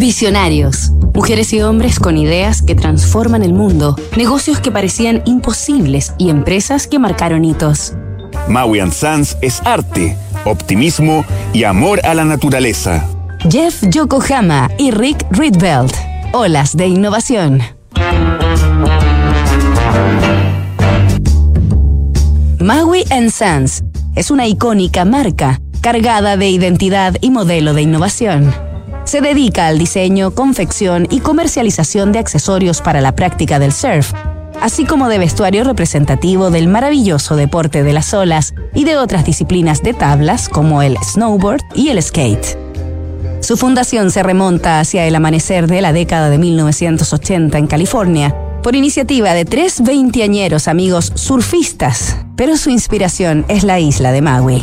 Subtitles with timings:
[0.00, 0.92] Visionarios.
[1.14, 6.86] Mujeres y hombres con ideas que transforman el mundo, negocios que parecían imposibles y empresas
[6.86, 7.92] que marcaron hitos.
[8.48, 10.16] Maui Sons es arte,
[10.46, 13.06] optimismo y amor a la naturaleza.
[13.50, 15.92] Jeff Yokohama y Rick Rietveld.
[16.32, 17.60] Olas de innovación.
[22.58, 23.84] Maui Sons
[24.16, 28.69] es una icónica marca cargada de identidad y modelo de innovación.
[29.10, 34.12] Se dedica al diseño, confección y comercialización de accesorios para la práctica del surf,
[34.60, 39.82] así como de vestuario representativo del maravilloso deporte de las olas y de otras disciplinas
[39.82, 42.56] de tablas como el snowboard y el skate.
[43.40, 48.76] Su fundación se remonta hacia el amanecer de la década de 1980 en California, por
[48.76, 54.62] iniciativa de tres veinteañeros amigos surfistas, pero su inspiración es la isla de Maui.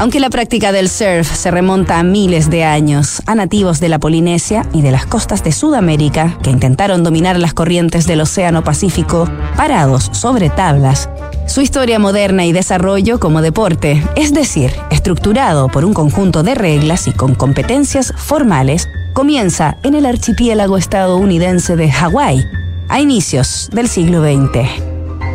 [0.00, 3.98] Aunque la práctica del surf se remonta a miles de años, a nativos de la
[3.98, 9.28] Polinesia y de las costas de Sudamérica que intentaron dominar las corrientes del Océano Pacífico
[9.58, 11.10] parados sobre tablas,
[11.46, 17.06] su historia moderna y desarrollo como deporte, es decir, estructurado por un conjunto de reglas
[17.06, 22.42] y con competencias formales, comienza en el archipiélago estadounidense de Hawái,
[22.88, 24.66] a inicios del siglo XX.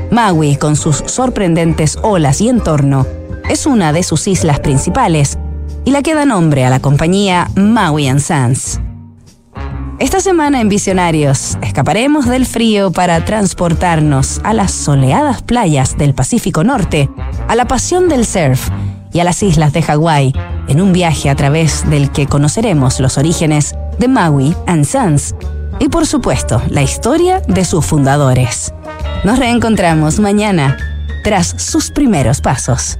[0.09, 3.05] Maui, con sus sorprendentes olas y entorno,
[3.49, 5.37] es una de sus islas principales
[5.83, 8.79] y la que da nombre a la compañía Maui Sons.
[9.99, 16.63] Esta semana en Visionarios escaparemos del frío para transportarnos a las soleadas playas del Pacífico
[16.63, 17.09] Norte,
[17.47, 18.69] a la pasión del surf
[19.13, 20.33] y a las islas de Hawái,
[20.67, 25.35] en un viaje a través del que conoceremos los orígenes de Maui Sons
[25.79, 28.73] y por supuesto la historia de sus fundadores.
[29.23, 30.77] Nos reencontramos mañana
[31.23, 32.99] tras sus primeros pasos.